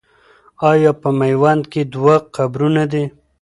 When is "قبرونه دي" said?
2.35-3.03